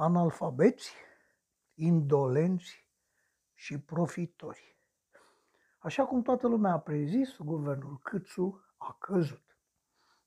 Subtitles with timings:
[0.00, 0.94] analfabeți,
[1.74, 2.88] indolenți
[3.54, 4.78] și profitori.
[5.78, 9.58] Așa cum toată lumea a prezis, guvernul Câțu a căzut.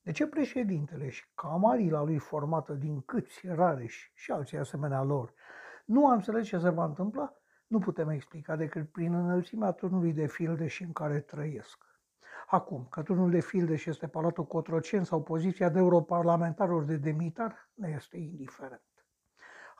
[0.02, 5.34] De ce președintele și camarila lui formată din Câți, Rareș și alții asemenea lor
[5.86, 7.34] nu a înțeles ce se va întâmpla?
[7.68, 11.86] Nu putem explica decât prin înălțimea turnului de fildeș în care trăiesc.
[12.48, 17.94] Acum, că turnul de fildeș este Palatul Cotrocen sau poziția de europarlamentarul de demitar, ne
[17.96, 18.93] este indiferent.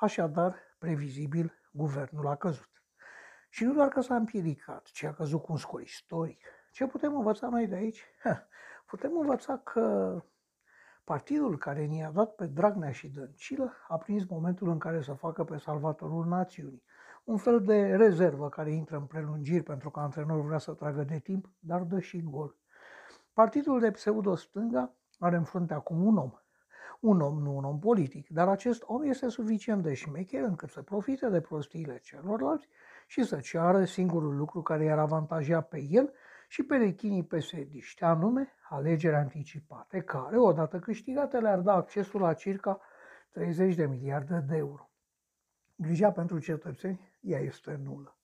[0.04, 2.84] Așadar, previzibil, guvernul a căzut.
[3.50, 6.46] Și nu doar că s-a împiedicat, ci a căzut cu un scor istoric.
[6.72, 8.06] Ce putem învăța noi de aici?
[8.24, 8.48] Ha,
[8.86, 10.16] putem învăța că
[11.04, 15.44] partidul care ne-a dat pe Dragnea și Dăncilă a prins momentul în care să facă
[15.44, 16.84] pe salvatorul națiunii.
[17.24, 21.20] Un fel de rezervă care intră în prelungiri pentru că antrenorul vrea să tragă de
[21.20, 22.58] timp, dar dă și gol.
[23.34, 26.32] Partidul de pseudo-stânga are în frunte acum un om,
[27.04, 30.82] un om, nu un om politic, dar acest om este suficient de șmecher încât să
[30.82, 32.68] profite de prostiile celorlalți
[33.08, 36.14] și să ceară singurul lucru care i-ar avantaja pe el
[36.48, 42.80] și pe rechinii pesediști, anume alegeri anticipate, care, odată câștigate, le-ar da accesul la circa
[43.32, 44.90] 30 de miliarde de euro.
[45.76, 48.18] Grija pentru cetățeni, ea este nulă.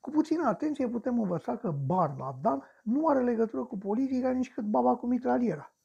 [0.00, 4.64] Cu puțină atenție putem învăța că Barna Dan nu are legătură cu politica nici cât
[4.64, 5.75] baba cu mitraliera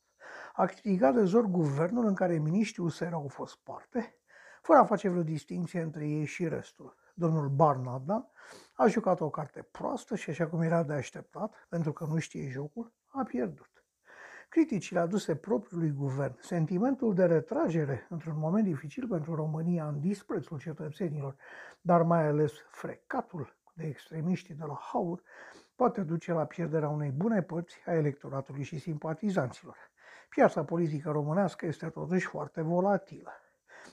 [0.53, 4.16] a criticat de zor guvernul în care miniștrii USR au fost parte,
[4.61, 6.95] fără a face vreo distinție între ei și restul.
[7.13, 8.30] Domnul Barnada
[8.73, 12.49] a jucat o carte proastă și așa cum era de așteptat, pentru că nu știe
[12.49, 13.69] jocul, a pierdut.
[14.49, 21.35] Criticile aduse propriului guvern, sentimentul de retragere într-un moment dificil pentru România în disprețul cetățenilor,
[21.81, 25.22] dar mai ales frecatul de extremiștii de la Haur,
[25.75, 29.77] poate duce la pierderea unei bune părți a electoratului și simpatizanților.
[30.35, 33.31] Piața politică românească este totuși foarte volatilă.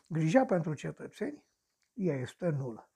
[0.07, 1.45] Grija pentru cetățeni,
[1.95, 2.89] ea este nulă.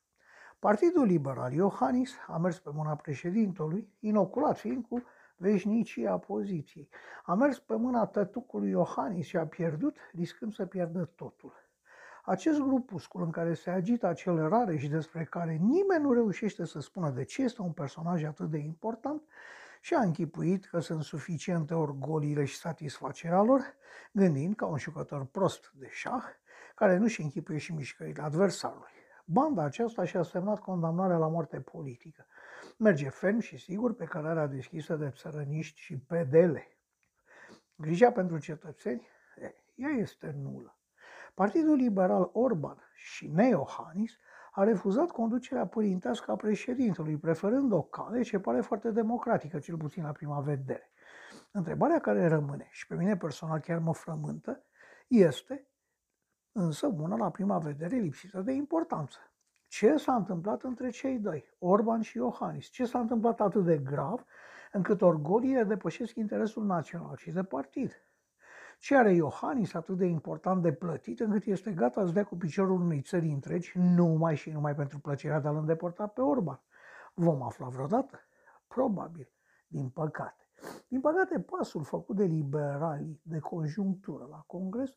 [0.58, 5.02] Partidul Liberal Iohannis a mers pe mâna președintelui, inoculat fiind cu
[5.36, 6.88] veșnicia poziției.
[7.24, 11.52] A mers pe mâna tătucului Iohannis și a pierdut, riscând să pierdă totul.
[12.24, 16.80] Acest grupuscul în care se agită acel rare și despre care nimeni nu reușește să
[16.80, 19.22] spună de ce este un personaj atât de important,
[19.84, 23.74] și a închipuit că sunt suficiente orgoliile și satisfacerea lor,
[24.12, 26.24] gândind ca un jucător prost de șah,
[26.74, 28.90] care nu-și închipuie și mișcările adversarului.
[29.24, 32.26] Banda aceasta și-a semnat condamnarea la moarte politică.
[32.78, 36.76] Merge ferm și sigur pe cărarea deschisă de țărăniști și pedele.
[37.76, 39.08] Grija pentru cetățeni,
[39.74, 40.76] ea este nulă.
[41.34, 44.12] Partidul Liberal Orban și Neohanis
[44.54, 50.02] a refuzat conducerea părintească a președintelui, preferând o cale ce pare foarte democratică, cel puțin
[50.02, 50.90] la prima vedere.
[51.50, 54.64] Întrebarea care rămâne, și pe mine personal chiar mă frământă,
[55.06, 55.66] este
[56.52, 59.18] însă una la prima vedere lipsită de importanță.
[59.68, 62.66] Ce s-a întâmplat între cei doi, Orban și Iohannis?
[62.66, 64.24] Ce s-a întâmplat atât de grav
[64.72, 68.06] încât orgoliile depășesc interesul național și de partid?
[68.82, 72.80] Ce are Iohannis atât de important de plătit încât este gata să dea cu piciorul
[72.80, 76.60] unei țări întregi numai și numai pentru plăcerea de a-l îndepărta pe Orban?
[77.14, 78.20] Vom afla vreodată?
[78.66, 79.32] Probabil,
[79.68, 80.48] din păcate.
[80.88, 84.96] Din păcate, pasul făcut de liberalii de conjunctură la Congres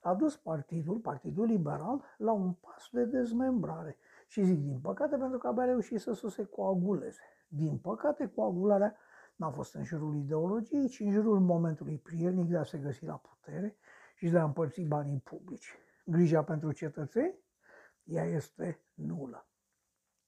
[0.00, 3.98] a dus partidul, Partidul Liberal, la un pas de dezmembrare.
[4.26, 7.20] Și zic din păcate pentru că abia reușit să se coaguleze.
[7.48, 8.96] Din păcate, coagularea
[9.36, 13.14] n-a fost în jurul ideologiei, ci în jurul momentului prielnic de a se găsi la
[13.14, 13.76] putere
[14.14, 15.78] și de a împărți banii publici.
[16.04, 17.38] Grija pentru cetățeni,
[18.04, 19.48] ea este nulă.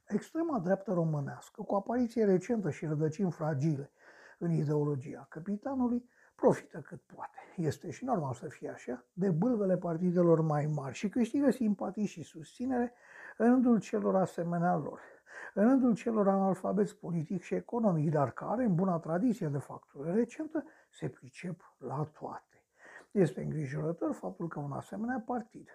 [0.07, 3.91] Extrema dreaptă românească, cu apariție recentă și rădăcini fragile
[4.39, 7.39] în ideologia capitanului, profită cât poate.
[7.57, 12.23] Este și normal să fie așa, de bâlvele partidelor mai mari și câștigă simpatii și
[12.23, 12.93] susținere
[13.37, 15.01] în rândul celor asemenea lor
[15.55, 20.65] în rândul celor analfabeți politic și economic, dar care, în buna tradiție de factură recentă,
[20.91, 22.65] se pricep la toate.
[23.11, 25.69] Este îngrijorător faptul că un asemenea partid,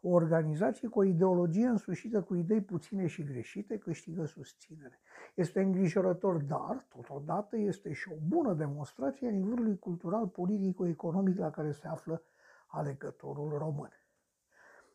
[0.00, 5.00] o organizație cu o ideologie însușită cu idei puține și greșite, câștigă susținere.
[5.34, 11.72] Este îngrijorător, dar, totodată, este și o bună demonstrație a nivelului cultural, politic-economic la care
[11.72, 12.22] se află
[12.66, 13.90] alegătorul român.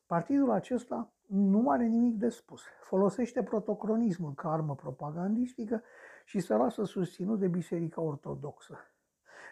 [0.06, 2.62] Partidul acesta nu are nimic de spus.
[2.82, 5.84] Folosește protocronismul ca armă propagandistică
[6.26, 8.78] și se lasă susținut de Biserica Ortodoxă.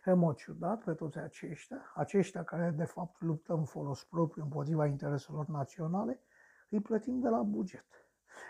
[0.05, 4.85] În mod ciudat, pe toți aceștia, aceștia care de fapt luptă în folos propriu împotriva
[4.85, 6.21] intereselor naționale,
[6.69, 7.85] îi plătim de la buget.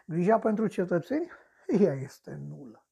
[0.05, 1.29] Grija pentru cetățeni?
[1.67, 2.85] Ea este nulă.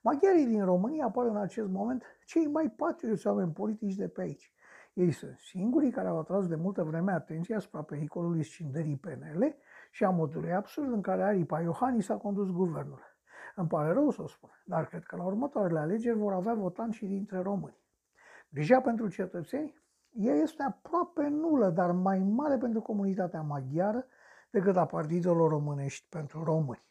[0.00, 4.52] Maghiarii din România apar în acest moment cei mai patrioți oameni politici de pe aici.
[4.96, 9.56] Ei sunt singurii care au atras de multă vreme atenția asupra pericolului scindării PNL
[9.90, 13.00] și a modului absurd în care aripa Iohannis a condus guvernul.
[13.54, 16.96] Îmi pare rău să o spun, dar cred că la următoarele alegeri vor avea votanți
[16.96, 17.80] și dintre români.
[18.48, 24.06] Grija pentru cetățeni, ea este aproape nulă, dar mai mare pentru comunitatea maghiară
[24.50, 26.84] decât a partidelor românești pentru români.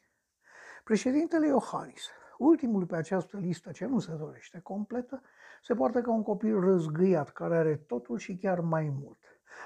[0.84, 5.22] Președintele Iohannis, ultimul pe această listă ce nu se dorește completă,
[5.62, 9.20] se poartă ca un copil răzgâiat care are totul și chiar mai mult.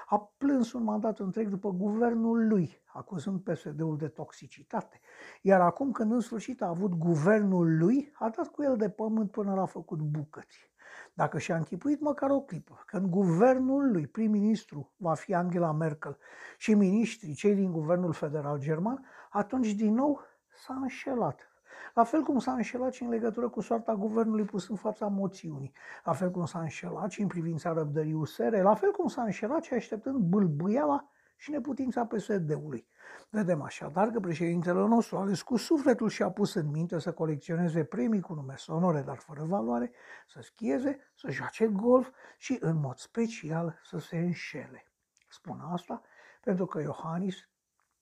[0.06, 5.00] A plâns un mandat întreg după guvernul lui, acuzând PSD-ul de toxicitate.
[5.42, 9.30] Iar acum, când în sfârșit a avut guvernul lui, a dat cu el de pământ
[9.30, 10.70] până l-a făcut bucăți.
[11.14, 16.18] Dacă și-a închipuit măcar o clipă, când guvernul lui, prim-ministru, va fi Angela Merkel
[16.58, 20.20] și miniștrii, cei din guvernul federal german, atunci din nou
[20.54, 21.49] s-a înșelat.
[21.94, 25.72] La fel cum s-a înșelat și în legătură cu soarta guvernului pus în fața moțiunii,
[26.04, 29.62] la fel cum s-a înșelat și în privința răbdării USR, la fel cum s-a înșelat
[29.62, 32.86] și așteptând bâlbâiala și neputința PSD-ului.
[33.30, 37.12] Vedem așadar că președintele nostru a ales cu sufletul și a pus în minte să
[37.12, 39.92] colecționeze premii cu nume sonore, dar fără valoare,
[40.26, 44.84] să schieze, să joace golf și, în mod special, să se înșele.
[45.28, 46.02] Spun asta
[46.40, 47.49] pentru că Iohannis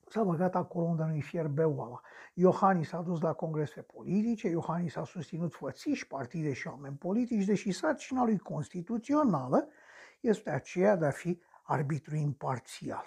[0.08, 2.00] s-a băgat acolo unde nu-i fierbe oala.
[2.34, 7.70] Iohannis a dus la congrese politice, Iohannis a susținut fățiși, partide și oameni politici, deși
[7.70, 9.68] sarcina lui constituțională
[10.20, 13.04] este aceea de a fi arbitru imparțial.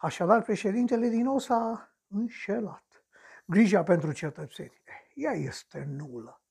[0.00, 2.84] Așadar, președintele din nou s-a înșelat.
[3.44, 4.82] Grija pentru cetățeni,
[5.14, 6.42] ea este nulă.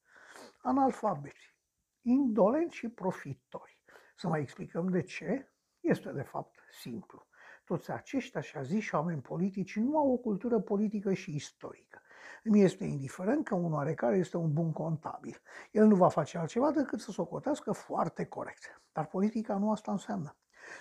[0.62, 1.56] Analfabeti,
[2.02, 3.84] indolenți și profitori.
[4.16, 5.54] Să mai explicăm de ce?
[5.80, 7.28] Este de fapt simplu.
[7.66, 12.02] Toți aceștia, și-a zis și oameni politici, nu au o cultură politică și istorică.
[12.44, 15.42] Îmi este indiferent că un oarecare este un bun contabil.
[15.72, 18.82] El nu va face altceva decât să socotească foarte corect.
[18.92, 20.36] Dar politica nu asta înseamnă.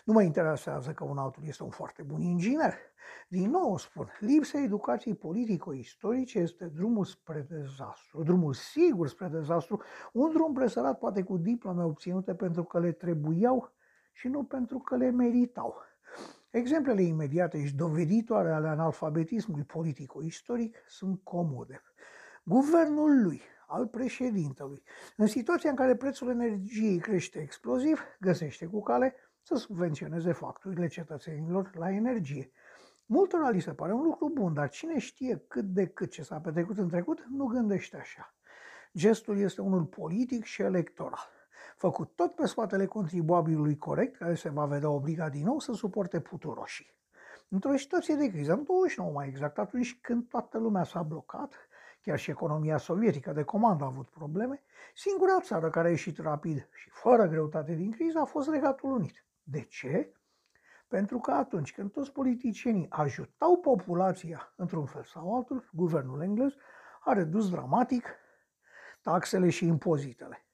[0.04, 2.74] Nu mă interesează că un altul este un foarte bun inginer.
[3.28, 9.82] Din nou spun, lipsa educației politico-istorice este drumul spre dezastru, drumul sigur spre dezastru,
[10.12, 13.72] un drum presărat poate cu diplome obținute pentru că le trebuiau
[14.12, 15.74] și nu pentru că le meritau.
[16.54, 21.82] Exemplele imediate și doveditoare ale analfabetismului politico-istoric sunt comode.
[22.44, 24.82] Guvernul lui, al președintelui,
[25.16, 31.70] în situația în care prețul energiei crește exploziv, găsește cu cale să subvenționeze facturile cetățenilor
[31.76, 32.50] la energie.
[33.06, 36.40] Multora li se pare un lucru bun, dar cine știe cât de cât ce s-a
[36.40, 38.34] petrecut în trecut, nu gândește așa.
[38.96, 41.30] Gestul este unul politic și electoral,
[41.76, 46.20] făcut tot pe spatele contribuabilului corect, care se va vedea obligat din nou să suporte
[46.20, 46.94] puturoșii.
[47.48, 51.54] Într-o situație de criză, în 29 mai exact, atunci când toată lumea s-a blocat,
[52.00, 54.62] chiar și economia sovietică de comandă a avut probleme,
[54.94, 59.24] singura țară care a ieșit rapid și fără greutate din criză a fost Regatul Unit.
[59.42, 60.12] De ce?
[60.88, 66.52] Pentru că atunci când toți politicienii ajutau populația într-un fel sau altul, guvernul englez
[67.00, 68.08] a redus dramatic
[69.02, 70.46] taxele și impozitele.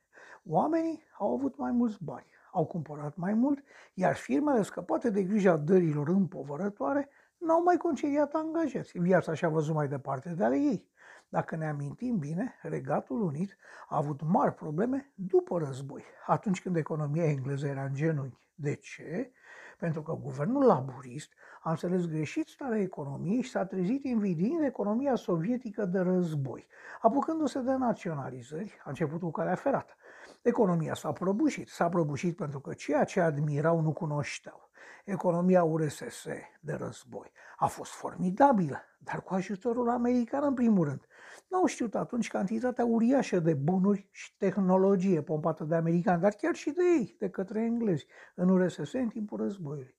[0.47, 3.63] Oamenii au avut mai mulți bani, au cumpărat mai mult,
[3.95, 7.09] iar firmele scăpate de grija dărilor împovărătoare
[7.39, 8.99] n-au mai concediat angajați.
[8.99, 10.89] Viața și-a văzut mai departe de ale ei.
[11.29, 13.57] Dacă ne amintim bine, Regatul Unit
[13.89, 18.39] a avut mari probleme după război, atunci când economia engleză era în genunchi.
[18.55, 19.33] De ce?
[19.79, 21.33] Pentru că guvernul laburist
[21.63, 26.67] a înțeles greșit starea economiei și s-a trezit invidiind economia sovietică de război.
[27.01, 29.95] Apucându-se de naționalizări, a început cu calea ferată.
[30.43, 31.69] Economia s-a prăbușit.
[31.69, 34.71] S-a prăbușit pentru că ceea ce admirau nu cunoșteau.
[35.05, 36.27] Economia URSS
[36.61, 41.07] de război a fost formidabilă, dar cu ajutorul american în primul rând.
[41.49, 46.71] N-au știut atunci cantitatea uriașă de bunuri și tehnologie pompată de americani, dar chiar și
[46.71, 49.97] de ei, de către englezi, în URSS în timpul războiului.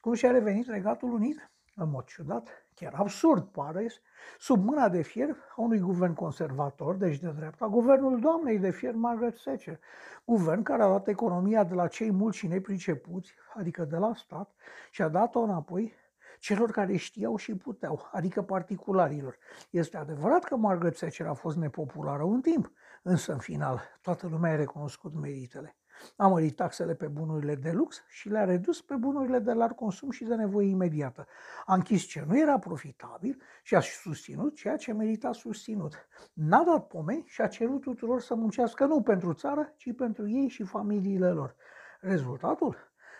[0.00, 1.50] Cum și-a revenit Regatul Unit?
[1.74, 3.92] În mod ciudat, chiar absurd pare,
[4.38, 8.94] sub mâna de fier a unui guvern conservator, deci de dreapta, guvernul doamnei de fier
[8.94, 9.78] Margaret Thatcher,
[10.24, 14.54] guvern care a luat economia de la cei mulți și nepricepuți, adică de la stat,
[14.90, 15.92] și a dat-o înapoi
[16.38, 19.38] celor care știau și puteau, adică particularilor.
[19.70, 24.52] Este adevărat că Margaret Thatcher a fost nepopulară un timp, însă în final toată lumea
[24.52, 25.76] a recunoscut meritele.
[26.16, 30.10] A mărit taxele pe bunurile de lux și le-a redus pe bunurile de larg consum
[30.10, 31.26] și de nevoie imediată.
[31.66, 36.08] A închis ce nu era profitabil și a susținut ceea ce merita susținut.
[36.32, 40.48] N-a dat pomeni și a cerut tuturor să muncească nu pentru țară, ci pentru ei
[40.48, 41.54] și familiile lor.
[42.00, 42.76] Rezultatul?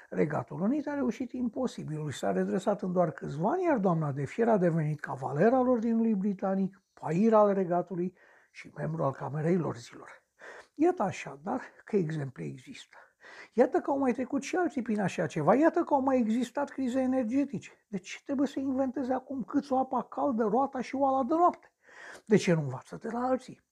[0.09, 4.25] Regatul Unit a reușit imposibilul și s-a redresat în doar câțiva ani, iar doamna de
[4.25, 8.17] fier a devenit cavaler al Ordinului Britanic, pair al regatului
[8.51, 10.22] și membru al Camerei Lorzilor.
[10.75, 12.97] Iată așadar că exemple există.
[13.53, 16.71] Iată că au mai trecut și alții prin așa ceva, iată că au mai existat
[16.71, 17.71] crize energetice.
[17.89, 21.73] De ce trebuie să inventeze acum cât o apa caldă, roata și oala de noapte?
[22.25, 23.63] De ce nu învață de la alții?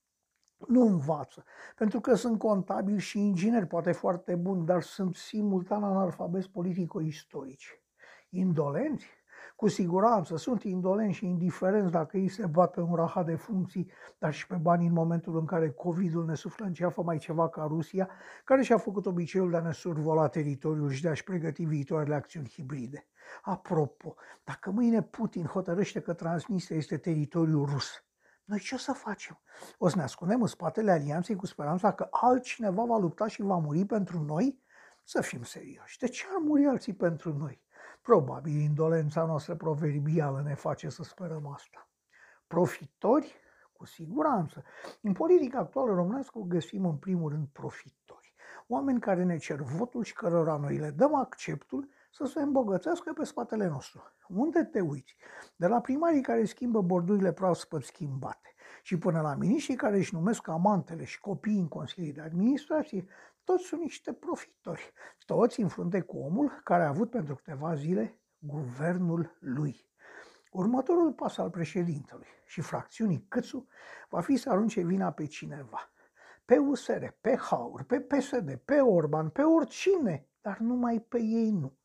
[0.67, 1.43] Nu învață,
[1.75, 7.81] pentru că sunt contabili și ingineri, poate foarte buni, dar sunt simultan analfabeti politico-istorici.
[8.29, 9.20] Indolenți?
[9.61, 13.91] Cu siguranță sunt indolenți și indiferenți dacă ei se bat pe un rahat de funcții,
[14.19, 17.49] dar și pe bani în momentul în care COVID-ul ne suflă în ceafă mai ceva
[17.49, 18.09] ca Rusia,
[18.43, 22.49] care și-a făcut obiceiul de a ne survola teritoriul și de a-și pregăti viitoarele acțiuni
[22.49, 23.07] hibride.
[23.41, 28.03] Apropo, dacă mâine Putin hotărăște că Transnistria este teritoriul rus,
[28.45, 29.41] noi ce o să facem?
[29.77, 33.57] O să ne ascundem în spatele alianței cu speranța că altcineva va lupta și va
[33.57, 34.61] muri pentru noi?
[35.03, 35.99] Să fim serioși.
[35.99, 37.61] De ce ar muri alții pentru noi?
[38.01, 41.89] Probabil indolența noastră proverbială ne face să sperăm asta.
[42.47, 43.35] Profitori?
[43.73, 44.63] Cu siguranță.
[45.01, 48.35] În politica actuală românească găsim în primul rând profitori.
[48.67, 53.23] Oameni care ne cer votul și cărora noi le dăm acceptul să se îmbogățească pe
[53.23, 54.01] spatele nostru.
[54.27, 55.15] Unde te uiți?
[55.55, 60.47] De la primarii care schimbă bordurile proaspăt schimbate și până la miniștrii care își numesc
[60.47, 63.05] amantele și copiii în consilii de administrație,
[63.51, 64.93] toți sunt niște profitori,
[65.25, 69.89] toți în frunte cu omul care a avut pentru câteva zile guvernul lui.
[70.51, 73.67] Următorul pas al președintelui și fracțiunii Câțu
[74.09, 75.91] va fi să arunce vina pe cineva.
[76.45, 81.77] Pe USR, pe Haur, pe PSD, pe Orban, pe oricine, dar numai pe ei nu.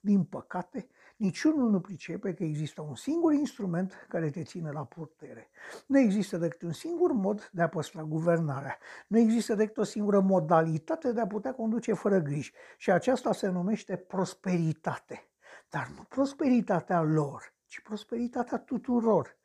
[0.00, 0.88] Din păcate,
[1.20, 5.50] niciunul nu pricepe că există un singur instrument care te ține la putere.
[5.86, 8.78] Nu există decât un singur mod de a păstra guvernarea.
[9.06, 12.52] Nu există decât o singură modalitate de a putea conduce fără griji.
[12.76, 15.28] Și aceasta se numește prosperitate.
[15.68, 19.36] Dar nu prosperitatea lor, ci prosperitatea tuturor.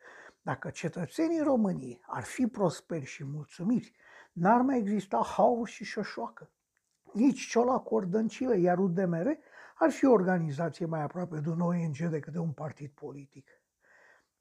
[0.41, 3.94] Dacă cetățenii României ar fi prosperi și mulțumiți,
[4.32, 6.50] n-ar mai exista haos și șoșoacă.
[7.13, 9.38] Nici ciola cordăncilă, iar UDMR
[9.77, 13.50] ar fi o organizație mai aproape de un ONG decât de un partid politic.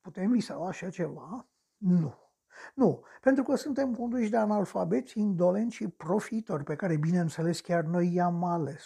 [0.00, 1.46] Putem visa la așa ceva?
[1.76, 2.18] Nu.
[2.74, 8.12] Nu, pentru că suntem conduși de analfabeți, indolenți și profitori, pe care, bineînțeles, chiar noi
[8.12, 8.84] i-am ales.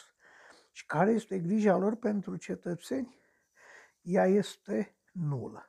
[0.72, 3.16] Și care este grija lor pentru cetățeni?
[4.02, 5.66] Ea este nulă.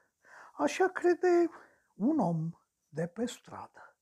[0.57, 1.49] Așa crede
[1.95, 2.49] un om
[2.89, 3.95] de pe stradă.